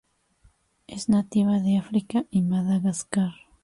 [0.87, 3.33] Es nativa de África y Madagascar